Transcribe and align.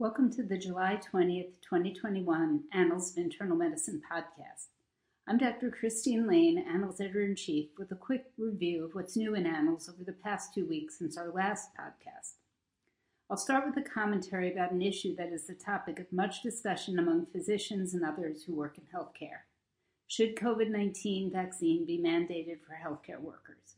Welcome 0.00 0.32
to 0.32 0.42
the 0.42 0.56
July 0.56 0.98
20th, 1.12 1.50
2021 1.60 2.62
Annals 2.72 3.10
of 3.10 3.18
Internal 3.18 3.54
Medicine 3.54 4.00
podcast. 4.10 4.68
I'm 5.28 5.36
Dr. 5.36 5.70
Christine 5.70 6.26
Laine, 6.26 6.56
Annals 6.56 7.02
Editor 7.02 7.20
in 7.20 7.36
Chief, 7.36 7.68
with 7.76 7.92
a 7.92 7.96
quick 7.96 8.24
review 8.38 8.82
of 8.82 8.94
what's 8.94 9.14
new 9.14 9.34
in 9.34 9.44
Annals 9.44 9.90
over 9.90 10.02
the 10.02 10.14
past 10.14 10.54
two 10.54 10.64
weeks 10.64 10.98
since 10.98 11.18
our 11.18 11.30
last 11.30 11.72
podcast. 11.78 12.36
I'll 13.28 13.36
start 13.36 13.66
with 13.66 13.76
a 13.76 13.86
commentary 13.86 14.50
about 14.50 14.72
an 14.72 14.80
issue 14.80 15.14
that 15.16 15.34
is 15.34 15.46
the 15.46 15.52
topic 15.52 15.98
of 15.98 16.10
much 16.10 16.42
discussion 16.42 16.98
among 16.98 17.26
physicians 17.26 17.92
and 17.92 18.02
others 18.02 18.44
who 18.44 18.54
work 18.54 18.78
in 18.78 18.84
healthcare. 18.84 19.40
Should 20.06 20.34
COVID 20.34 20.70
19 20.70 21.30
vaccine 21.30 21.84
be 21.84 21.98
mandated 21.98 22.60
for 22.66 22.78
healthcare 22.82 23.20
workers? 23.20 23.76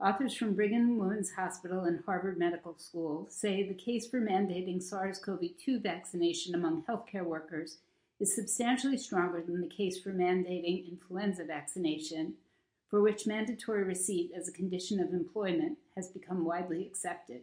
Authors 0.00 0.32
from 0.32 0.54
Brigham 0.54 0.96
Women's 0.96 1.32
Hospital 1.32 1.80
and 1.80 2.04
Harvard 2.06 2.38
Medical 2.38 2.78
School 2.78 3.26
say 3.28 3.64
the 3.64 3.74
case 3.74 4.06
for 4.06 4.20
mandating 4.20 4.80
SARS 4.80 5.18
CoV 5.18 5.40
2 5.58 5.80
vaccination 5.80 6.54
among 6.54 6.84
healthcare 6.84 7.24
workers 7.24 7.78
is 8.20 8.32
substantially 8.32 8.96
stronger 8.96 9.42
than 9.42 9.60
the 9.60 9.66
case 9.66 9.98
for 9.98 10.10
mandating 10.10 10.88
influenza 10.88 11.42
vaccination, 11.42 12.34
for 12.88 13.02
which 13.02 13.26
mandatory 13.26 13.82
receipt 13.82 14.30
as 14.36 14.46
a 14.46 14.52
condition 14.52 15.00
of 15.00 15.12
employment 15.12 15.78
has 15.96 16.06
become 16.06 16.44
widely 16.44 16.86
accepted. 16.86 17.42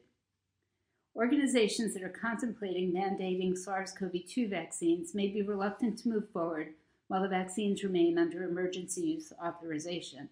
Organizations 1.14 1.94
that 1.94 2.04
are 2.04 2.10
contemplating 2.10 2.94
mandating 2.94 3.58
SARS 3.58 3.92
CoV 3.92 4.14
2 4.26 4.48
vaccines 4.48 5.14
may 5.14 5.28
be 5.28 5.42
reluctant 5.42 5.98
to 6.00 6.10
move 6.10 6.30
forward 6.30 6.70
while 7.10 7.22
the 7.22 7.28
vaccines 7.28 7.84
remain 7.84 8.18
under 8.18 8.44
emergency 8.44 9.02
use 9.02 9.34
authorization. 9.44 10.30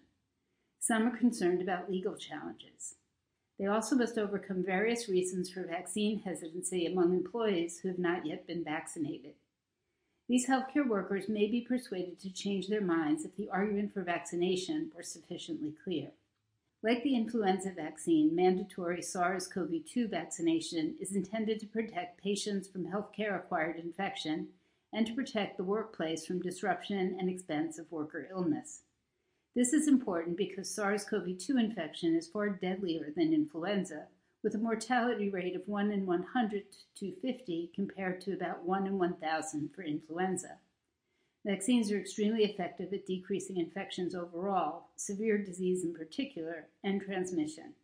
Some 0.86 1.06
are 1.06 1.16
concerned 1.16 1.62
about 1.62 1.90
legal 1.90 2.14
challenges. 2.14 2.96
They 3.58 3.64
also 3.64 3.96
must 3.96 4.18
overcome 4.18 4.62
various 4.62 5.08
reasons 5.08 5.48
for 5.48 5.62
vaccine 5.62 6.18
hesitancy 6.18 6.84
among 6.84 7.14
employees 7.14 7.78
who 7.78 7.88
have 7.88 7.98
not 7.98 8.26
yet 8.26 8.46
been 8.46 8.62
vaccinated. 8.62 9.32
These 10.28 10.46
healthcare 10.46 10.86
workers 10.86 11.26
may 11.26 11.46
be 11.46 11.62
persuaded 11.62 12.20
to 12.20 12.30
change 12.30 12.68
their 12.68 12.82
minds 12.82 13.24
if 13.24 13.34
the 13.34 13.48
argument 13.48 13.94
for 13.94 14.02
vaccination 14.02 14.92
were 14.94 15.02
sufficiently 15.02 15.72
clear. 15.82 16.10
Like 16.82 17.02
the 17.02 17.16
influenza 17.16 17.72
vaccine, 17.74 18.36
mandatory 18.36 19.00
SARS 19.00 19.48
CoV 19.48 19.86
2 19.90 20.08
vaccination 20.08 20.96
is 21.00 21.16
intended 21.16 21.60
to 21.60 21.66
protect 21.66 22.22
patients 22.22 22.68
from 22.68 22.84
healthcare 22.84 23.34
acquired 23.34 23.76
infection 23.76 24.48
and 24.92 25.06
to 25.06 25.14
protect 25.14 25.56
the 25.56 25.64
workplace 25.64 26.26
from 26.26 26.42
disruption 26.42 27.16
and 27.18 27.30
expense 27.30 27.78
of 27.78 27.90
worker 27.90 28.28
illness. 28.30 28.82
This 29.54 29.72
is 29.72 29.86
important 29.86 30.36
because 30.36 30.68
SARS 30.68 31.04
CoV 31.04 31.38
2 31.38 31.56
infection 31.58 32.16
is 32.16 32.26
far 32.26 32.48
deadlier 32.48 33.12
than 33.14 33.32
influenza, 33.32 34.08
with 34.42 34.56
a 34.56 34.58
mortality 34.58 35.30
rate 35.30 35.54
of 35.54 35.62
1 35.68 35.92
in 35.92 36.06
100 36.06 36.64
to 36.96 37.12
50 37.22 37.70
compared 37.72 38.20
to 38.22 38.32
about 38.32 38.64
1 38.64 38.86
in 38.88 38.98
1,000 38.98 39.70
for 39.72 39.84
influenza. 39.84 40.58
Vaccines 41.46 41.92
are 41.92 42.00
extremely 42.00 42.42
effective 42.42 42.92
at 42.92 43.06
decreasing 43.06 43.58
infections 43.58 44.12
overall, 44.12 44.88
severe 44.96 45.38
disease 45.38 45.84
in 45.84 45.94
particular, 45.94 46.66
and 46.82 47.00
transmission. 47.00 47.74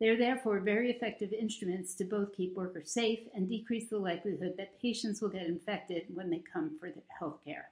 They 0.00 0.08
are 0.08 0.18
therefore 0.18 0.58
very 0.58 0.90
effective 0.90 1.32
instruments 1.32 1.94
to 1.94 2.04
both 2.04 2.36
keep 2.36 2.56
workers 2.56 2.90
safe 2.90 3.20
and 3.32 3.48
decrease 3.48 3.88
the 3.88 3.98
likelihood 3.98 4.54
that 4.56 4.82
patients 4.82 5.22
will 5.22 5.28
get 5.28 5.46
infected 5.46 6.06
when 6.12 6.30
they 6.30 6.42
come 6.52 6.76
for 6.80 6.90
health 7.20 7.38
care. 7.44 7.68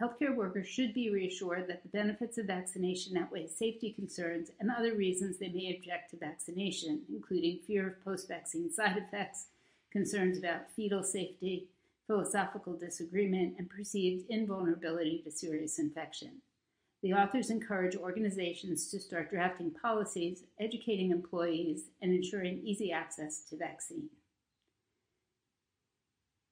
Healthcare 0.00 0.34
workers 0.34 0.66
should 0.66 0.94
be 0.94 1.10
reassured 1.10 1.68
that 1.68 1.82
the 1.82 1.90
benefits 1.90 2.38
of 2.38 2.46
vaccination 2.46 3.18
outweigh 3.18 3.46
safety 3.46 3.92
concerns 3.92 4.50
and 4.58 4.70
other 4.70 4.94
reasons 4.94 5.36
they 5.36 5.50
may 5.50 5.76
object 5.76 6.10
to 6.10 6.16
vaccination, 6.16 7.02
including 7.10 7.58
fear 7.66 7.88
of 7.88 8.04
post 8.04 8.26
vaccine 8.26 8.72
side 8.72 8.96
effects, 8.96 9.48
concerns 9.92 10.38
about 10.38 10.70
fetal 10.74 11.02
safety, 11.02 11.66
philosophical 12.06 12.72
disagreement, 12.72 13.56
and 13.58 13.68
perceived 13.68 14.24
invulnerability 14.30 15.20
to 15.22 15.30
serious 15.30 15.78
infection. 15.78 16.40
The 17.02 17.12
authors 17.12 17.50
encourage 17.50 17.96
organizations 17.96 18.90
to 18.90 19.00
start 19.00 19.30
drafting 19.30 19.70
policies, 19.70 20.44
educating 20.58 21.10
employees, 21.10 21.84
and 22.00 22.12
ensuring 22.12 22.60
easy 22.64 22.90
access 22.90 23.42
to 23.50 23.56
vaccine. 23.56 24.08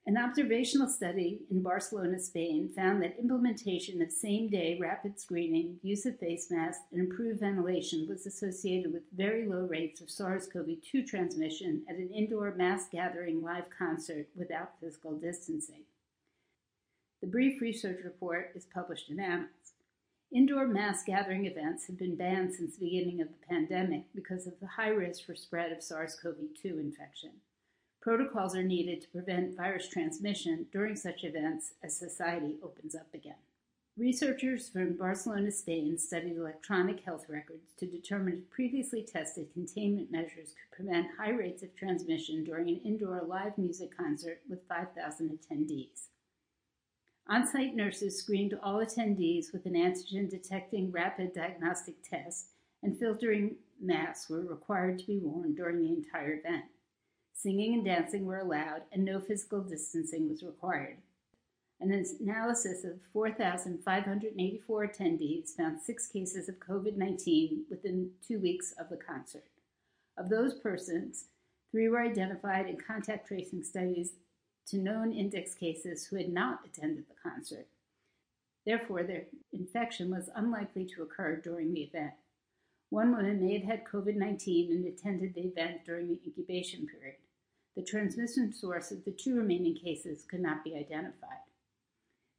An 0.09 0.17
observational 0.17 0.89
study 0.89 1.43
in 1.51 1.63
Barcelona, 1.63 2.19
Spain 2.19 2.71
found 2.75 3.03
that 3.03 3.19
implementation 3.19 4.01
of 4.01 4.11
same 4.11 4.49
day 4.49 4.79
rapid 4.81 5.21
screening, 5.21 5.79
use 5.83 6.07
of 6.07 6.19
face 6.19 6.51
masks, 6.51 6.83
and 6.91 6.99
improved 7.03 7.41
ventilation 7.41 8.07
was 8.09 8.25
associated 8.25 8.91
with 8.91 9.03
very 9.15 9.47
low 9.47 9.67
rates 9.67 10.01
of 10.01 10.09
SARS 10.09 10.49
CoV 10.51 10.81
2 10.81 11.05
transmission 11.05 11.85
at 11.91 11.97
an 11.97 12.09
indoor 12.09 12.55
mass 12.55 12.89
gathering 12.91 13.43
live 13.43 13.67
concert 13.69 14.29
without 14.35 14.81
physical 14.81 15.13
distancing. 15.13 15.83
The 17.21 17.27
brief 17.27 17.61
research 17.61 18.03
report 18.03 18.53
is 18.55 18.65
published 18.65 19.11
in 19.11 19.21
Annals. 19.21 19.75
Indoor 20.33 20.67
mass 20.67 21.03
gathering 21.05 21.45
events 21.45 21.87
have 21.87 21.99
been 21.99 22.17
banned 22.17 22.55
since 22.55 22.77
the 22.77 22.87
beginning 22.87 23.21
of 23.21 23.29
the 23.29 23.47
pandemic 23.47 24.05
because 24.15 24.47
of 24.47 24.59
the 24.59 24.69
high 24.69 24.89
risk 24.89 25.27
for 25.27 25.35
spread 25.35 25.71
of 25.71 25.83
SARS 25.83 26.17
CoV 26.19 26.37
2 26.63 26.79
infection. 26.79 27.33
Protocols 28.01 28.55
are 28.55 28.63
needed 28.63 29.01
to 29.03 29.09
prevent 29.09 29.57
virus 29.57 29.89
transmission 29.89 30.67
during 30.73 30.97
such 30.97 31.25
events 31.25 31.73
as 31.83 31.97
society 31.97 32.57
opens 32.63 32.95
up 32.95 33.13
again. 33.13 33.35
Researchers 33.99 34.69
from 34.69 34.97
Barcelona, 34.97 35.51
Spain 35.51 35.99
studied 35.99 36.37
electronic 36.37 37.01
health 37.01 37.27
records 37.29 37.73
to 37.79 37.87
determine 37.87 38.35
if 38.35 38.51
previously 38.51 39.03
tested 39.03 39.53
containment 39.53 40.13
measures 40.13 40.55
could 40.55 40.77
prevent 40.77 41.09
high 41.19 41.31
rates 41.31 41.65
of 41.65 41.75
transmission 41.75 42.45
during 42.45 42.69
an 42.69 42.81
indoor 42.85 43.23
live 43.27 43.59
music 43.59 43.97
concert 43.97 44.41
with 44.49 44.69
5,000 44.69 45.37
attendees. 45.37 46.07
On 47.27 47.45
site 47.45 47.75
nurses 47.75 48.17
screened 48.17 48.57
all 48.63 48.77
attendees 48.77 49.53
with 49.53 49.67
an 49.67 49.75
antigen 49.75 50.31
detecting 50.31 50.93
rapid 50.93 51.35
diagnostic 51.35 51.97
test, 52.09 52.51
and 52.85 52.97
filtering 52.97 53.57
masks 53.81 54.31
were 54.31 54.41
required 54.41 55.01
to 55.01 55.07
be 55.07 55.19
worn 55.19 55.57
during 55.57 55.83
the 55.83 55.93
entire 55.93 56.35
event. 56.35 56.67
Singing 57.41 57.75
and 57.75 57.85
dancing 57.85 58.27
were 58.27 58.41
allowed, 58.41 58.83
and 58.91 59.05
no 59.05 59.21
physical 59.21 59.61
distancing 59.61 60.29
was 60.29 60.43
required. 60.43 60.97
An 61.81 61.93
analysis 62.21 62.83
of 62.83 62.99
4,584 63.13 64.89
attendees 64.89 65.57
found 65.57 65.81
six 65.81 66.09
cases 66.09 66.49
of 66.49 66.59
COVID 66.59 66.97
19 66.97 67.67
within 67.71 68.11
two 68.27 68.41
weeks 68.41 68.75
of 68.77 68.89
the 68.89 68.97
concert. 68.97 69.45
Of 70.17 70.31
those 70.31 70.55
persons, 70.55 71.27
three 71.71 71.89
were 71.89 72.03
identified 72.03 72.67
in 72.67 72.77
contact 72.77 73.29
tracing 73.29 73.63
studies 73.63 74.15
to 74.67 74.77
known 74.77 75.13
index 75.13 75.55
cases 75.55 76.07
who 76.07 76.17
had 76.17 76.31
not 76.31 76.67
attended 76.67 77.05
the 77.09 77.31
concert. 77.31 77.69
Therefore, 78.67 79.05
their 79.05 79.27
infection 79.53 80.11
was 80.11 80.29
unlikely 80.35 80.87
to 80.87 81.03
occur 81.03 81.37
during 81.37 81.73
the 81.73 81.83
event. 81.83 82.15
One 82.91 83.13
woman 83.13 83.41
may 83.41 83.57
have 83.61 83.69
had 83.69 83.85
COVID 83.85 84.17
19 84.17 84.73
and 84.73 84.85
attended 84.87 85.35
the 85.35 85.43
event 85.43 85.85
during 85.87 86.09
the 86.09 86.21
incubation 86.27 86.89
period. 86.89 87.19
The 87.77 87.83
transmission 87.83 88.53
source 88.53 88.91
of 88.91 89.05
the 89.05 89.13
two 89.13 89.37
remaining 89.37 89.77
cases 89.77 90.25
could 90.29 90.41
not 90.41 90.65
be 90.65 90.75
identified. 90.75 91.47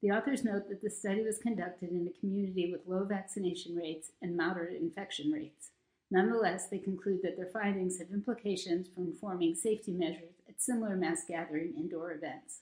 The 0.02 0.12
authors 0.12 0.44
note 0.44 0.70
that 0.70 0.82
the 0.82 0.90
study 0.90 1.24
was 1.24 1.40
conducted 1.40 1.92
in 1.92 2.08
a 2.08 2.20
community 2.20 2.72
with 2.72 2.88
low 2.88 3.04
vaccination 3.04 3.76
rates 3.76 4.12
and 4.22 4.38
moderate 4.38 4.82
infection 4.82 5.32
rates. 5.32 5.72
Nonetheless, 6.12 6.68
they 6.68 6.80
conclude 6.80 7.20
that 7.22 7.38
their 7.38 7.52
findings 7.52 8.00
have 8.00 8.10
implications 8.12 8.88
for 8.88 9.02
informing 9.02 9.56
safety 9.56 9.92
measures 9.92 10.42
at 10.48 10.62
similar 10.62 10.96
mass 10.96 11.24
gathering 11.28 11.74
indoor 11.78 12.12
events. 12.12 12.62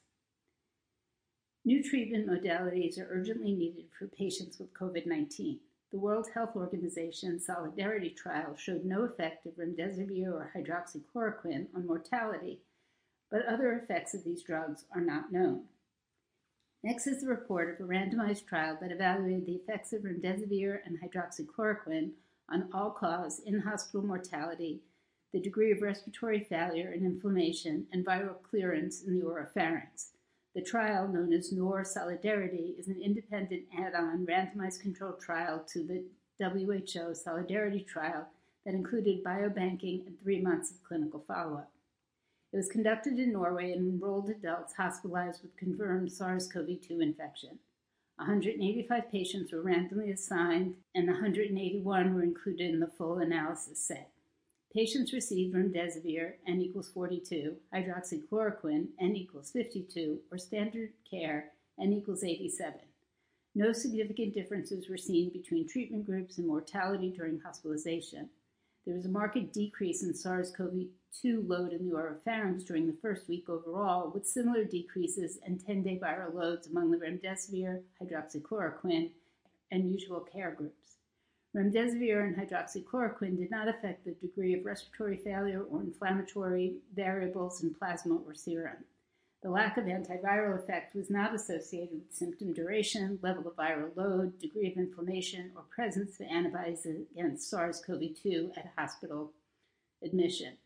New 1.64 1.84
treatment 1.84 2.28
modalities 2.28 2.98
are 2.98 3.08
urgently 3.10 3.54
needed 3.54 3.86
for 3.98 4.08
patients 4.08 4.58
with 4.58 4.74
COVID 4.74 5.06
19. 5.06 5.60
The 5.92 6.00
World 6.00 6.28
Health 6.34 6.56
Organization 6.56 7.40
Solidarity 7.40 8.10
trial 8.10 8.56
showed 8.56 8.84
no 8.84 9.04
effect 9.04 9.46
of 9.46 9.54
remdesivir 9.54 10.32
or 10.32 10.52
hydroxychloroquine 10.56 11.68
on 11.74 11.88
mortality 11.88 12.62
but 13.30 13.46
other 13.46 13.74
effects 13.74 14.14
of 14.14 14.24
these 14.24 14.44
drugs 14.44 14.86
are 14.94 15.02
not 15.02 15.32
known. 15.32 15.64
Next 16.84 17.08
is 17.08 17.22
the 17.22 17.28
report 17.28 17.74
of 17.74 17.86
a 17.86 17.90
randomized 17.90 18.46
trial 18.46 18.78
that 18.80 18.92
evaluated 18.92 19.46
the 19.46 19.56
effects 19.56 19.94
of 19.94 20.04
remdesivir 20.04 20.80
and 20.86 21.00
hydroxychloroquine 21.02 22.12
on 22.50 22.70
all 22.74 22.92
cause 22.92 23.42
in 23.46 23.60
hospital 23.60 24.06
mortality, 24.06 24.82
the 25.34 25.42
degree 25.42 25.72
of 25.72 25.82
respiratory 25.82 26.46
failure 26.48 26.92
and 26.92 27.06
inflammation, 27.06 27.88
and 27.92 28.06
viral 28.06 28.42
clearance 28.42 29.04
in 29.04 29.20
the 29.20 29.26
oropharynx. 29.26 30.12
The 30.58 30.64
trial, 30.64 31.08
known 31.08 31.34
as 31.34 31.52
NOR 31.52 31.84
Solidarity, 31.84 32.74
is 32.80 32.88
an 32.88 33.00
independent 33.00 33.66
add 33.78 33.94
on 33.94 34.26
randomized 34.26 34.82
controlled 34.82 35.22
trial 35.22 35.64
to 35.68 35.84
the 35.84 36.04
WHO 36.40 37.14
Solidarity 37.14 37.82
trial 37.82 38.28
that 38.66 38.74
included 38.74 39.24
biobanking 39.24 40.08
and 40.08 40.20
three 40.20 40.42
months 40.42 40.72
of 40.72 40.84
clinical 40.84 41.24
follow 41.28 41.58
up. 41.58 41.72
It 42.52 42.58
was 42.58 42.70
conducted 42.70 43.20
in 43.20 43.34
Norway 43.34 43.72
and 43.72 43.88
enrolled 43.88 44.32
adults 44.32 44.74
hospitalized 44.74 45.44
with 45.44 45.56
confirmed 45.58 46.12
SARS 46.12 46.48
CoV 46.48 46.82
2 46.82 47.02
infection. 47.02 47.60
185 48.16 49.12
patients 49.12 49.54
were 49.54 49.62
randomly 49.62 50.10
assigned, 50.10 50.74
and 50.96 51.06
181 51.06 52.16
were 52.16 52.24
included 52.24 52.74
in 52.74 52.80
the 52.80 52.88
full 52.88 53.20
analysis 53.20 53.78
set. 53.78 54.10
Patients 54.74 55.14
received 55.14 55.56
remdesivir 55.56 56.34
n 56.48 56.62
equals 56.62 56.90
42, 56.90 57.56
hydroxychloroquine 57.74 58.88
n 59.00 59.16
equals 59.16 59.52
52, 59.52 60.20
or 60.32 60.38
standard 60.38 60.92
care 61.10 61.52
n 61.80 61.94
equals 61.94 62.24
87. 62.24 62.80
No 63.56 63.72
significant 63.72 64.34
differences 64.34 64.88
were 64.88 64.98
seen 64.98 65.32
between 65.32 65.68
treatment 65.68 66.06
groups 66.06 66.38
and 66.38 66.48
mortality 66.48 67.12
during 67.12 67.40
hospitalization. 67.40 68.30
There 68.86 68.96
was 68.96 69.06
a 69.06 69.10
marked 69.10 69.52
decrease 69.52 70.04
in 70.04 70.14
SARS 70.14 70.52
CoV 70.56 70.88
2 71.22 71.44
load 71.48 71.74
in 71.74 71.90
the 71.90 71.96
oropharynx 71.96 72.66
during 72.66 72.86
the 72.86 72.98
first 73.02 73.28
week 73.28 73.50
overall, 73.50 74.12
with 74.14 74.28
similar 74.28 74.64
decreases 74.64 75.40
in 75.46 75.58
10 75.58 75.84
day 75.84 76.00
viral 76.02 76.34
loads 76.34 76.68
among 76.68 76.92
the 76.92 76.98
remdesivir, 76.98 77.82
hydroxychloroquine, 78.02 79.12
and 79.72 79.92
usual 79.92 80.20
care 80.20 80.52
groups. 80.52 80.97
Remdesivir 81.58 82.24
and 82.24 82.36
hydroxychloroquine 82.36 83.36
did 83.36 83.50
not 83.50 83.68
affect 83.68 84.06
the 84.06 84.12
degree 84.12 84.54
of 84.54 84.64
respiratory 84.64 85.18
failure 85.18 85.64
or 85.64 85.82
inflammatory 85.82 86.76
variables 86.96 87.64
in 87.64 87.74
plasma 87.74 88.18
or 88.28 88.36
serum. 88.36 88.86
The 89.42 89.50
lack 89.50 89.76
of 89.78 89.86
antiviral 89.86 90.62
effect 90.62 90.94
was 90.94 91.10
not 91.10 91.34
associated 91.34 91.96
with 91.96 92.14
symptom 92.14 92.54
duration, 92.54 93.18
level 93.24 93.48
of 93.48 93.56
viral 93.56 93.96
load, 93.96 94.38
degree 94.38 94.70
of 94.70 94.78
inflammation, 94.78 95.52
or 95.56 95.64
presence 95.64 96.20
of 96.20 96.28
antibodies 96.28 96.86
against 96.86 97.50
SARS 97.50 97.82
CoV 97.82 98.04
2 98.22 98.52
at 98.56 98.74
hospital 98.78 99.32
admission. 100.04 100.58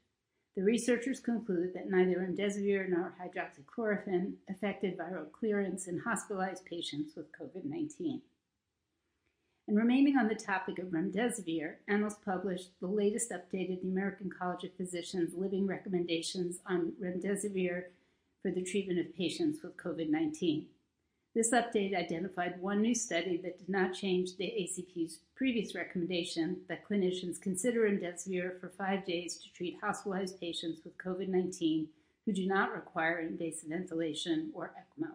The 0.58 0.64
researchers 0.64 1.22
conclude 1.22 1.74
that 1.74 1.90
neither 1.90 2.18
remdesivir 2.18 2.90
nor 2.90 3.16
hydroxychloroquine 3.18 4.34
affected 4.50 4.98
viral 4.98 5.32
clearance 5.32 5.88
in 5.88 6.00
hospitalized 6.00 6.66
patients 6.66 7.16
with 7.16 7.32
COVID 7.32 7.64
19. 7.64 8.22
And 9.72 9.80
remaining 9.80 10.18
on 10.18 10.28
the 10.28 10.36
topic 10.36 10.80
of 10.80 10.88
remdesivir, 10.88 11.76
Annals 11.88 12.18
published 12.26 12.72
the 12.82 12.88
latest 12.88 13.32
update 13.32 13.72
of 13.72 13.82
the 13.82 13.88
American 13.88 14.30
College 14.30 14.66
of 14.66 14.74
Physicians 14.74 15.34
living 15.34 15.66
recommendations 15.66 16.60
on 16.66 16.92
remdesivir 17.02 17.84
for 18.42 18.52
the 18.52 18.64
treatment 18.64 19.00
of 19.00 19.16
patients 19.16 19.64
with 19.64 19.78
COVID 19.78 20.10
19. 20.10 20.66
This 21.34 21.52
update 21.52 21.96
identified 21.96 22.62
one 22.62 22.82
new 22.82 22.94
study 22.94 23.38
that 23.44 23.60
did 23.60 23.70
not 23.70 23.94
change 23.94 24.36
the 24.36 24.44
ACP's 24.44 25.20
previous 25.38 25.74
recommendation 25.74 26.58
that 26.68 26.86
clinicians 26.86 27.40
consider 27.40 27.90
remdesivir 27.90 28.60
for 28.60 28.68
five 28.78 29.06
days 29.06 29.38
to 29.38 29.54
treat 29.54 29.78
hospitalized 29.82 30.38
patients 30.38 30.82
with 30.84 30.98
COVID 30.98 31.30
19 31.30 31.88
who 32.26 32.34
do 32.34 32.46
not 32.46 32.74
require 32.74 33.20
invasive 33.20 33.70
ventilation 33.70 34.52
or 34.54 34.74
ECMO. 34.78 35.12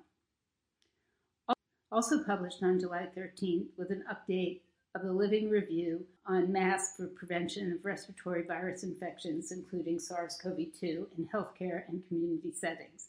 Also 1.97 2.23
published 2.23 2.63
on 2.63 2.79
July 2.79 3.09
13th 3.17 3.69
with 3.79 3.91
an 3.91 4.05
update 4.13 4.61
of 4.95 5.01
the 5.01 5.11
Living 5.11 5.49
Review 5.49 6.05
on 6.27 6.53
masks 6.53 6.99
for 6.99 7.07
prevention 7.07 7.73
of 7.73 7.83
respiratory 7.87 8.43
virus 8.43 8.83
infections, 8.83 9.51
including 9.51 9.99
SARS 9.99 10.39
CoV 10.43 10.59
2, 10.79 11.09
in 11.17 11.27
healthcare 11.35 11.89
and 11.89 12.07
community 12.07 12.53
settings. 12.53 13.09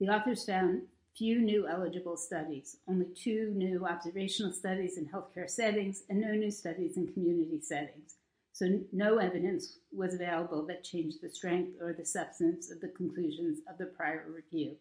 The 0.00 0.08
authors 0.08 0.44
found 0.44 0.82
few 1.16 1.40
new 1.40 1.68
eligible 1.68 2.16
studies, 2.16 2.78
only 2.88 3.06
two 3.14 3.52
new 3.54 3.86
observational 3.86 4.52
studies 4.52 4.98
in 4.98 5.06
healthcare 5.06 5.48
settings, 5.48 6.02
and 6.10 6.20
no 6.20 6.32
new 6.32 6.50
studies 6.50 6.96
in 6.96 7.06
community 7.12 7.60
settings. 7.62 8.16
So, 8.52 8.80
no 8.90 9.18
evidence 9.18 9.78
was 9.92 10.14
available 10.14 10.66
that 10.66 10.82
changed 10.82 11.18
the 11.22 11.30
strength 11.30 11.76
or 11.80 11.92
the 11.92 12.04
substance 12.04 12.72
of 12.72 12.80
the 12.80 12.88
conclusions 12.88 13.60
of 13.70 13.78
the 13.78 13.86
prior 13.86 14.24
review. 14.34 14.74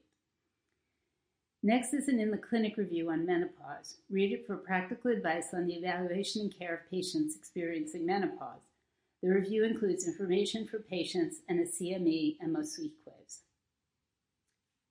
Next 1.66 1.96
is 1.96 2.08
an 2.08 2.20
in 2.20 2.30
the 2.30 2.38
clinic 2.38 2.78
review 2.78 3.10
on 3.10 3.26
menopause. 3.26 3.96
Read 4.12 4.32
it 4.32 4.46
for 4.46 4.56
practical 4.56 5.10
advice 5.10 5.48
on 5.52 5.66
the 5.66 5.74
evaluation 5.74 6.44
and 6.44 6.56
care 6.56 6.76
of 6.76 6.92
patients 6.92 7.36
experiencing 7.36 8.06
menopause. 8.06 8.62
The 9.24 9.30
review 9.30 9.64
includes 9.64 10.08
information 10.08 10.68
for 10.68 10.78
patients 10.78 11.38
and 11.50 11.60
a 11.60 11.64
CME 11.64 12.38
and 12.40 12.56
MOSUI 12.56 12.92
quiz. 13.04 13.40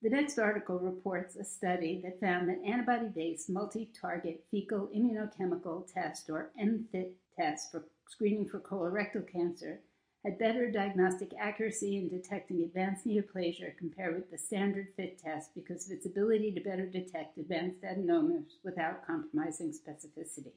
The 0.03 0.11
next 0.11 0.37
article 0.37 0.81
reports 0.81 1.37
a 1.37 1.44
study 1.44 2.00
that 2.03 2.19
found 2.19 2.49
that 2.49 2.61
antibody 2.67 3.06
based 3.06 3.49
multi 3.49 3.88
target 4.00 4.43
fecal 4.50 4.88
immunochemical 4.88 5.87
test, 5.94 6.29
or 6.29 6.50
MFIT 6.61 7.12
test, 7.38 7.70
for 7.70 7.85
screening 8.09 8.49
for 8.49 8.59
colorectal 8.59 9.25
cancer 9.31 9.79
had 10.25 10.38
better 10.38 10.71
diagnostic 10.71 11.32
accuracy 11.38 11.99
in 11.99 12.09
detecting 12.09 12.62
advanced 12.62 13.06
neoplasia 13.06 13.76
compared 13.76 14.15
with 14.15 14.31
the 14.31 14.38
standard 14.38 14.88
FIT 14.97 15.19
test 15.23 15.55
because 15.55 15.85
of 15.87 15.93
its 15.93 16.06
ability 16.06 16.50
to 16.53 16.61
better 16.61 16.87
detect 16.87 17.37
advanced 17.37 17.82
adenomas 17.82 18.55
without 18.62 19.06
compromising 19.06 19.73
specificity. 19.73 20.53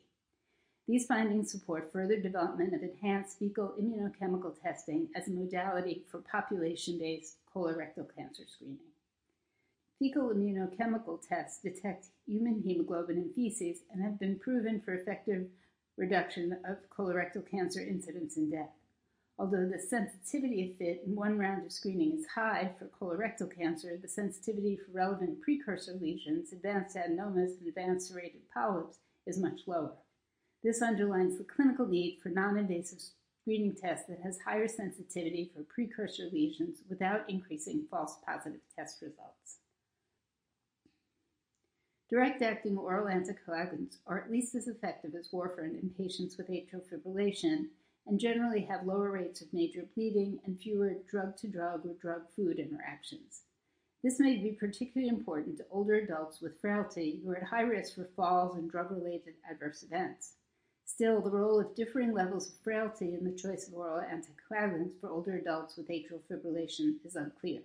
These 0.88 1.06
findings 1.06 1.52
support 1.52 1.92
further 1.92 2.18
development 2.18 2.74
of 2.74 2.81
enhanced 2.81 3.38
fecal 3.38 3.74
immunochemical 3.78 4.56
testing 4.62 5.10
as 5.14 5.28
a 5.28 5.31
modality 5.31 6.06
for 6.10 6.20
population 6.20 6.98
based 6.98 7.36
colorectal 7.54 8.08
cancer 8.16 8.44
screening. 8.48 8.78
Fecal 10.00 10.30
immunochemical 10.30 11.20
tests 11.28 11.62
detect 11.62 12.06
human 12.25 12.62
hemoglobin 12.62 13.18
in 13.18 13.34
feces 13.34 13.80
and 13.92 14.02
have 14.02 14.18
been 14.18 14.40
proven 14.40 14.80
for 14.80 14.94
effective 14.94 15.48
reduction 15.98 16.58
of 16.63 16.78
colorectal 16.96 17.46
cancer 17.50 17.81
incidence 17.81 18.38
and 18.38 18.52
death. 18.52 18.76
Although 19.39 19.69
the 19.69 19.80
sensitivity 19.80 20.72
of 20.72 20.78
FIT 20.78 21.04
in 21.06 21.16
one 21.16 21.38
round 21.38 21.63
of 21.63 21.72
screening 21.72 22.18
is 22.18 22.25
high 22.25 22.74
for 22.80 22.86
colorectal 22.88 23.56
cancer, 23.56 23.95
the 23.95 24.07
sensitivity 24.07 24.78
for 24.78 24.92
relevant 24.92 25.42
precursor 25.42 25.94
lesions, 25.94 26.51
advanced 26.51 26.95
adenomas, 26.95 27.60
and 27.60 27.68
advanced 27.68 28.07
serrated 28.07 28.42
polyps 28.51 28.98
is 29.28 29.38
much 29.38 29.62
lower. 29.68 29.94
This 30.63 30.81
underlines 30.81 31.38
the 31.38 31.44
clinical 31.44 31.86
need 31.86 32.19
for 32.22 32.30
non 32.30 32.57
invasive 32.57 33.00
screening 33.44 33.75
tests 33.75 34.07
that 34.10 34.22
has 34.24 34.39
higher 34.39 34.68
sensitivity 34.68 35.51
for 35.54 35.63
precursor 35.63 36.30
lesions 36.34 36.80
without 36.89 37.30
increasing 37.30 37.86
false 37.92 38.18
positive 38.25 38.62
test 38.75 39.04
results. 39.04 39.60
Direct 42.10 42.42
acting 42.42 42.78
oral 42.78 43.06
anticoagulants 43.06 43.98
are 44.07 44.19
at 44.19 44.31
least 44.31 44.56
as 44.56 44.68
effective 44.68 45.13
as 45.13 45.30
warfarin 45.30 45.80
in 45.80 45.92
patients 45.95 46.38
with 46.38 46.48
atrial 46.48 46.81
fibrillation 46.81 47.68
and 48.07 48.19
generally 48.19 48.62
have 48.62 48.86
lower 48.86 49.12
rates 49.12 49.42
of 49.42 49.51
major 49.54 49.86
bleeding 49.94 50.39
and 50.45 50.59
fewer 50.59 50.95
drug 51.09 51.36
to 51.38 51.48
drug 51.48 51.86
or 51.86 51.94
drug 52.01 52.21
food 52.36 52.59
interactions. 52.59 53.42
This 54.04 54.19
may 54.19 54.38
be 54.38 54.51
particularly 54.51 55.09
important 55.09 55.57
to 55.57 55.65
older 55.71 55.95
adults 55.95 56.39
with 56.39 56.62
frailty 56.62 57.19
who 57.24 57.31
are 57.31 57.38
at 57.38 57.44
high 57.44 57.62
risk 57.62 57.95
for 57.95 58.09
falls 58.15 58.56
and 58.56 58.69
drug 58.69 58.92
related 58.92 59.33
adverse 59.50 59.83
events. 59.83 60.33
Still, 60.86 61.19
the 61.19 61.30
role 61.31 61.59
of 61.59 61.75
differing 61.75 62.13
levels 62.13 62.48
of 62.48 62.57
frailty 62.63 63.13
in 63.13 63.25
the 63.25 63.38
choice 63.38 63.68
of 63.68 63.74
oral 63.74 64.01
anticoagulants 64.01 65.00
for 65.01 65.10
older 65.10 65.36
adults 65.36 65.75
with 65.75 65.89
atrial 65.89 66.21
fibrillation 66.31 66.95
is 67.03 67.15
unclear. 67.15 67.62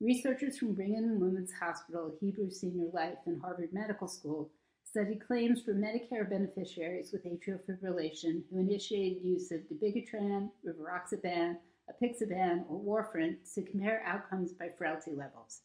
Researchers 0.00 0.58
from 0.58 0.74
Brigham 0.74 1.04
and 1.04 1.20
Women's 1.20 1.52
Hospital, 1.52 2.16
Hebrew 2.20 2.50
Senior 2.50 2.88
Life, 2.92 3.18
and 3.26 3.40
Harvard 3.40 3.72
Medical 3.72 4.08
School 4.08 4.50
studied 4.94 5.26
claims 5.26 5.60
from 5.60 5.82
Medicare 5.82 6.30
beneficiaries 6.30 7.10
with 7.10 7.24
atrial 7.24 7.58
fibrillation 7.68 8.42
who 8.48 8.60
initiated 8.60 9.24
use 9.24 9.50
of 9.50 9.58
dabigatran, 9.62 10.48
rivaroxaban, 10.64 11.56
apixaban, 11.90 12.64
or 12.68 12.78
warfarin 12.78 13.34
to 13.52 13.62
compare 13.62 14.04
outcomes 14.06 14.52
by 14.52 14.68
frailty 14.78 15.10
levels. 15.10 15.62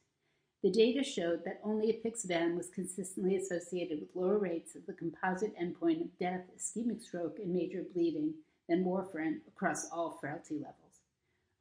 The 0.63 0.71
data 0.71 1.03
showed 1.03 1.45
that 1.45 1.61
only 1.63 1.93
apixaban 1.93 2.57
was 2.57 2.71
consistently 2.73 3.35
associated 3.35 3.99
with 3.99 4.15
lower 4.15 4.39
rates 4.39 4.75
of 4.75 4.87
the 4.87 4.93
composite 4.93 5.53
endpoint 5.61 6.01
of 6.01 6.17
death, 6.17 6.45
ischemic 6.57 7.03
stroke, 7.03 7.37
and 7.37 7.53
major 7.53 7.83
bleeding 7.93 8.33
than 8.67 8.83
warfarin 8.83 9.41
across 9.47 9.91
all 9.91 10.17
frailty 10.19 10.55
levels. 10.55 11.01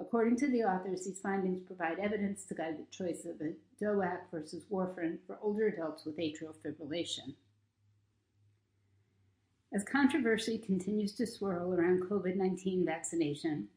According 0.01 0.37
to 0.37 0.49
the 0.49 0.63
authors, 0.65 1.05
these 1.05 1.21
findings 1.21 1.61
provide 1.61 1.99
evidence 1.99 2.47
to 2.47 2.55
guide 2.55 2.79
the 2.79 2.87
choice 2.91 3.27
of 3.27 3.43
a 3.43 3.53
DOAC 3.79 4.21
versus 4.31 4.65
warfarin 4.73 5.19
for 5.27 5.39
older 5.43 5.67
adults 5.67 6.07
with 6.07 6.17
atrial 6.17 6.55
fibrillation. 6.65 7.35
As 9.71 9.85
controversy 9.85 10.57
continues 10.57 11.13
to 11.17 11.27
swirl 11.27 11.75
around 11.75 12.05
COVID 12.09 12.37
19 12.37 12.87
vaccination, 12.87 13.69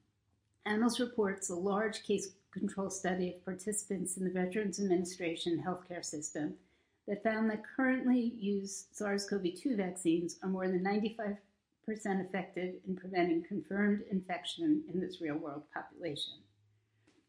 Annals 0.66 1.02
reports 1.02 1.50
a 1.50 1.56
large 1.56 2.04
case 2.04 2.30
control 2.52 2.90
study 2.90 3.34
of 3.34 3.44
participants 3.44 4.16
in 4.16 4.24
the 4.24 4.32
Veterans 4.32 4.80
Administration 4.80 5.62
healthcare 5.66 6.04
system 6.04 6.54
that 7.08 7.24
found 7.24 7.50
that 7.50 7.64
currently 7.76 8.34
used 8.38 8.96
SARS 8.96 9.28
CoV 9.30 9.48
2 9.54 9.76
vaccines 9.76 10.38
are 10.44 10.50
more 10.50 10.68
than 10.70 10.82
95% 10.82 11.38
effective 11.90 12.76
in 12.88 12.96
preventing 12.96 13.44
confirmed 13.44 14.04
infection 14.10 14.84
in 14.94 15.02
this 15.02 15.20
real 15.20 15.36
world 15.36 15.64
population. 15.74 16.36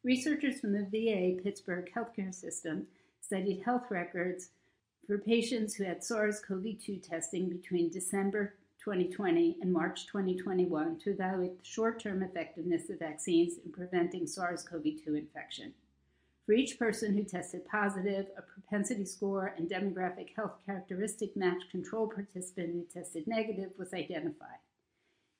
Researchers 0.04 0.60
from 0.60 0.72
the 0.72 0.84
VA 0.84 1.42
Pittsburgh 1.42 1.90
healthcare 1.92 2.32
system 2.32 2.86
studied 3.20 3.62
health 3.64 3.90
records 3.90 4.50
for 5.06 5.18
patients 5.18 5.74
who 5.74 5.84
had 5.84 6.04
SARS 6.04 6.40
CoV 6.40 6.78
2 6.84 6.96
testing 6.96 7.48
between 7.48 7.90
December 7.90 8.54
2020 8.84 9.58
and 9.60 9.72
March 9.72 10.06
2021 10.06 10.98
to 10.98 11.10
evaluate 11.10 11.58
the 11.58 11.64
short 11.64 12.00
term 12.00 12.22
effectiveness 12.22 12.90
of 12.90 12.98
vaccines 12.98 13.58
in 13.64 13.72
preventing 13.72 14.26
SARS 14.26 14.62
CoV 14.62 14.84
2 15.04 15.14
infection. 15.14 15.72
For 16.46 16.52
each 16.52 16.78
person 16.78 17.16
who 17.16 17.22
tested 17.22 17.68
positive, 17.68 18.26
a 18.36 18.42
propensity 18.42 19.04
score 19.04 19.54
and 19.56 19.70
demographic 19.70 20.34
health 20.34 20.58
characteristic 20.66 21.36
matched 21.36 21.70
control 21.70 22.08
participant 22.08 22.72
who 22.72 23.00
tested 23.00 23.28
negative 23.28 23.70
was 23.78 23.94
identified. 23.94 24.58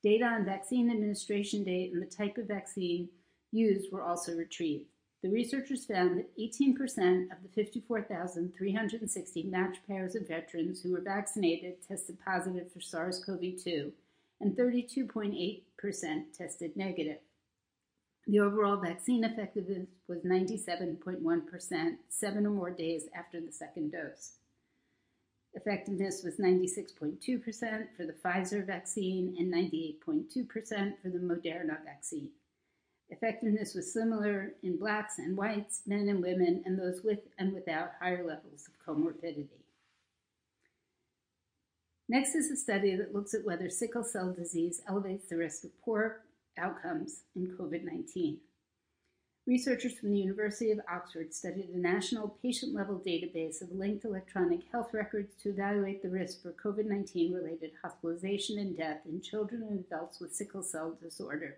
Data 0.01 0.25
on 0.25 0.45
vaccine 0.45 0.89
administration 0.89 1.63
date 1.63 1.91
and 1.91 2.01
the 2.01 2.05
type 2.05 2.37
of 2.37 2.47
vaccine 2.47 3.09
used 3.51 3.91
were 3.91 4.01
also 4.01 4.35
retrieved. 4.35 4.92
The 5.23 5.29
researchers 5.29 5.85
found 5.85 6.17
that 6.17 6.37
18% 6.37 7.31
of 7.31 7.41
the 7.41 7.49
54,360 7.55 9.43
matched 9.43 9.87
pairs 9.87 10.15
of 10.15 10.27
veterans 10.27 10.81
who 10.81 10.91
were 10.91 10.99
vaccinated 10.99 11.81
tested 11.87 12.17
positive 12.23 12.69
for 12.73 12.81
SARS 12.81 13.23
CoV 13.23 13.55
2, 13.63 13.93
and 14.41 14.57
32.8% 14.57 15.61
tested 16.37 16.75
negative. 16.75 17.19
The 18.27 18.41
overall 18.41 18.75
vaccine 18.75 19.23
effectiveness 19.23 19.87
was 20.09 20.23
97.1%, 20.23 21.97
seven 22.09 22.45
or 22.45 22.49
more 22.49 22.71
days 22.71 23.05
after 23.17 23.39
the 23.39 23.53
second 23.53 23.93
dose. 23.93 24.33
Effectiveness 25.53 26.21
was 26.23 26.35
96.2% 26.35 27.87
for 27.95 28.05
the 28.05 28.13
Pfizer 28.13 28.65
vaccine 28.65 29.37
and 29.39 29.53
98.2% 29.53 31.01
for 31.01 31.09
the 31.09 31.19
Moderna 31.19 31.81
vaccine. 31.85 32.31
Effectiveness 33.09 33.75
was 33.75 33.93
similar 33.93 34.53
in 34.63 34.77
blacks 34.77 35.19
and 35.19 35.37
whites, 35.37 35.81
men 35.85 36.07
and 36.09 36.21
women, 36.21 36.63
and 36.65 36.79
those 36.79 37.03
with 37.03 37.19
and 37.37 37.53
without 37.53 37.91
higher 37.99 38.25
levels 38.25 38.67
of 38.67 38.85
comorbidity. 38.85 39.47
Next 42.09 42.35
is 42.35 42.51
a 42.51 42.55
study 42.55 42.95
that 42.95 43.13
looks 43.13 43.33
at 43.33 43.45
whether 43.45 43.69
sickle 43.69 44.03
cell 44.03 44.33
disease 44.33 44.81
elevates 44.87 45.29
the 45.29 45.37
risk 45.37 45.63
of 45.63 45.81
poor 45.81 46.21
outcomes 46.57 47.21
in 47.35 47.47
COVID 47.47 47.83
19. 47.83 48.39
Researchers 49.45 49.99
from 49.99 50.11
the 50.11 50.19
University 50.19 50.71
of 50.71 50.79
Oxford 50.89 51.33
studied 51.33 51.69
a 51.69 51.77
national 51.77 52.37
patient 52.41 52.73
level 52.73 53.01
database 53.05 53.61
of 53.61 53.73
linked 53.73 54.05
electronic 54.05 54.61
health 54.71 54.93
records 54.93 55.33
to 55.41 55.49
evaluate 55.49 56.01
the 56.01 56.09
risk 56.09 56.41
for 56.41 56.53
COVID 56.53 56.85
19 56.85 57.33
related 57.33 57.71
hospitalization 57.81 58.57
and 58.57 58.77
death 58.77 59.01
in 59.05 59.21
children 59.21 59.63
and 59.63 59.79
adults 59.79 60.19
with 60.19 60.33
sickle 60.33 60.63
cell 60.63 60.97
disorders. 61.01 61.57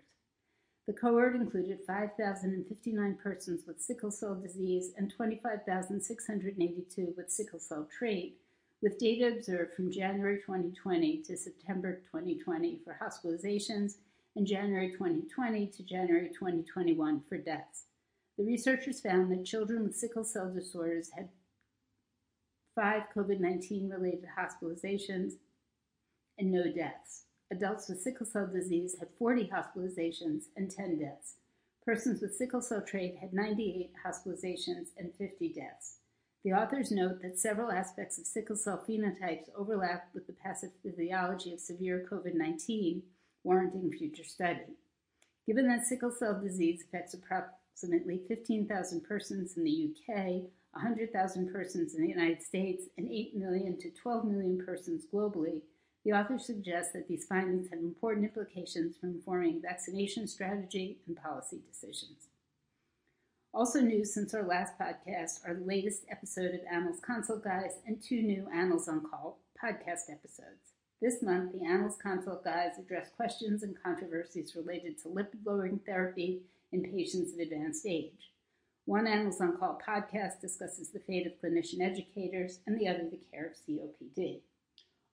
The 0.86 0.92
cohort 0.92 1.34
included 1.34 1.80
5,059 1.84 3.18
persons 3.20 3.66
with 3.66 3.82
sickle 3.82 4.12
cell 4.12 4.36
disease 4.36 4.92
and 4.96 5.10
25,682 5.10 7.14
with 7.16 7.30
sickle 7.30 7.58
cell 7.58 7.88
trait, 7.98 8.38
with 8.80 8.98
data 8.98 9.26
observed 9.26 9.74
from 9.74 9.90
January 9.90 10.36
2020 10.36 11.22
to 11.22 11.36
September 11.36 12.02
2020 12.12 12.82
for 12.84 12.96
hospitalizations 13.02 13.96
and 14.36 14.46
January 14.46 14.92
2020 14.92 15.66
to 15.66 15.82
January 15.82 16.28
2021 16.28 17.20
for 17.28 17.36
deaths. 17.36 17.86
The 18.38 18.44
researchers 18.44 19.00
found 19.00 19.32
that 19.32 19.44
children 19.44 19.82
with 19.82 19.96
sickle 19.96 20.22
cell 20.22 20.52
disorders 20.54 21.10
had 21.16 21.30
five 22.76 23.02
COVID 23.16 23.40
19 23.40 23.88
related 23.88 24.28
hospitalizations 24.38 25.32
and 26.38 26.52
no 26.52 26.70
deaths. 26.70 27.24
Adults 27.50 27.88
with 27.88 28.00
sickle 28.00 28.26
cell 28.26 28.48
disease 28.52 28.96
had 28.98 29.08
40 29.18 29.50
hospitalizations 29.54 30.46
and 30.56 30.68
10 30.70 30.98
deaths. 30.98 31.34
Persons 31.84 32.20
with 32.20 32.34
sickle 32.34 32.60
cell 32.60 32.82
trait 32.82 33.18
had 33.20 33.32
98 33.32 33.92
hospitalizations 34.04 34.88
and 34.98 35.14
50 35.16 35.52
deaths. 35.52 35.98
The 36.42 36.52
authors 36.52 36.90
note 36.90 37.22
that 37.22 37.38
several 37.38 37.70
aspects 37.70 38.18
of 38.18 38.26
sickle 38.26 38.56
cell 38.56 38.82
phenotypes 38.88 39.48
overlap 39.56 40.08
with 40.12 40.26
the 40.26 40.32
pathophysiology 40.32 41.54
of 41.54 41.60
severe 41.60 42.06
COVID 42.10 42.34
19 42.34 43.02
warranting 43.44 43.92
future 43.92 44.24
study. 44.24 44.76
Given 45.46 45.68
that 45.68 45.86
sickle 45.86 46.10
cell 46.10 46.40
disease 46.40 46.82
affects 46.82 47.14
approximately 47.14 48.22
15,000 48.26 49.04
persons 49.04 49.56
in 49.56 49.62
the 49.62 49.94
UK, 49.94 50.50
100,000 50.72 51.52
persons 51.52 51.94
in 51.94 52.02
the 52.02 52.08
United 52.08 52.42
States, 52.42 52.86
and 52.98 53.08
8 53.08 53.36
million 53.36 53.78
to 53.78 53.90
12 53.90 54.24
million 54.24 54.60
persons 54.64 55.04
globally, 55.12 55.62
the 56.06 56.12
authors 56.12 56.46
suggest 56.46 56.92
that 56.92 57.08
these 57.08 57.26
findings 57.26 57.68
have 57.68 57.80
important 57.80 58.24
implications 58.24 58.94
for 58.96 59.08
informing 59.08 59.60
vaccination 59.60 60.28
strategy 60.28 60.98
and 61.08 61.16
policy 61.16 61.58
decisions. 61.68 62.28
Also 63.52 63.80
new 63.80 64.04
since 64.04 64.32
our 64.32 64.44
last 64.46 64.74
podcast 64.78 65.44
are 65.44 65.54
the 65.54 65.64
latest 65.64 66.04
episode 66.08 66.54
of 66.54 66.60
Annals 66.70 67.00
Consult 67.00 67.42
Guides 67.42 67.74
and 67.88 68.00
two 68.00 68.22
new 68.22 68.46
Annals 68.54 68.86
on 68.86 69.00
Call 69.00 69.40
podcast 69.60 70.08
episodes. 70.08 70.74
This 71.02 71.24
month, 71.24 71.52
the 71.52 71.66
Annals 71.66 71.96
Consult 72.00 72.44
Guides 72.44 72.78
address 72.78 73.10
questions 73.16 73.64
and 73.64 73.74
controversies 73.82 74.54
related 74.54 75.02
to 75.02 75.08
lipid 75.08 75.44
lowering 75.44 75.80
therapy 75.84 76.42
in 76.70 76.84
patients 76.84 77.32
of 77.32 77.40
advanced 77.40 77.84
age. 77.84 78.30
One 78.84 79.08
Annals 79.08 79.40
on 79.40 79.56
Call 79.56 79.80
podcast 79.84 80.40
discusses 80.40 80.90
the 80.90 81.00
fate 81.00 81.26
of 81.26 81.32
clinician 81.42 81.80
educators, 81.80 82.60
and 82.64 82.78
the 82.78 82.86
other 82.86 83.08
the 83.10 83.18
care 83.32 83.46
of 83.46 83.56
COPD. 83.66 84.42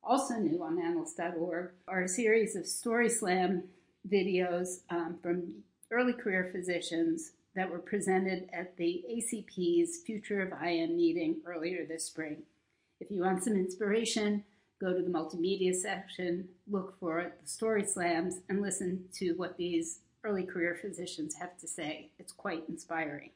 Also 0.05 0.35
new 0.35 0.61
on 0.61 0.81
annals.org 0.81 1.71
are 1.87 2.01
a 2.01 2.09
series 2.09 2.57
of 2.57 2.67
Story 2.67 3.07
Slam 3.09 3.63
videos 4.11 4.81
um, 4.89 5.17
from 5.23 5.63
early 5.91 6.11
career 6.11 6.49
physicians 6.51 7.31
that 7.55 7.69
were 7.69 7.79
presented 7.79 8.49
at 8.51 8.75
the 8.75 9.05
ACP's 9.09 9.99
Future 10.05 10.41
of 10.41 10.51
IM 10.61 10.97
meeting 10.97 11.37
earlier 11.45 11.85
this 11.85 12.05
spring. 12.05 12.43
If 12.99 13.11
you 13.11 13.21
want 13.21 13.45
some 13.45 13.53
inspiration, 13.53 14.43
go 14.81 14.93
to 14.93 15.01
the 15.01 15.09
multimedia 15.09 15.73
section, 15.73 16.49
look 16.69 16.99
for 16.99 17.31
the 17.41 17.47
story 17.47 17.85
slams, 17.85 18.39
and 18.49 18.61
listen 18.61 19.05
to 19.19 19.31
what 19.33 19.55
these 19.55 19.99
early 20.25 20.43
career 20.43 20.77
physicians 20.81 21.35
have 21.35 21.57
to 21.59 21.67
say. 21.67 22.09
It's 22.19 22.33
quite 22.33 22.63
inspiring. 22.67 23.29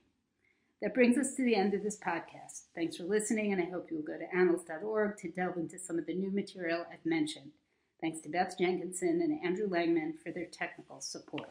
That 0.81 0.93
brings 0.93 1.17
us 1.17 1.33
to 1.35 1.43
the 1.43 1.55
end 1.55 1.73
of 1.73 1.81
this 1.81 1.97
podcast. 1.97 2.65
Thanks 2.75 2.97
for 2.97 3.03
listening, 3.03 3.51
and 3.51 3.59
I 3.59 3.65
hope 3.65 3.89
you 3.89 3.97
will 3.97 4.03
go 4.03 4.17
to 4.17 4.35
annals.org 4.35 5.17
to 5.17 5.29
delve 5.29 5.57
into 5.57 5.79
some 5.79 5.97
of 5.97 6.05
the 6.05 6.13
new 6.13 6.29
material 6.29 6.85
I've 6.91 7.05
mentioned. 7.05 7.51
Thanks 7.99 8.21
to 8.21 8.29
Beth 8.29 8.55
Jenkinson 8.59 9.21
and 9.23 9.43
Andrew 9.43 9.67
Langman 9.67 10.19
for 10.23 10.31
their 10.31 10.45
technical 10.45 11.01
support. 11.01 11.49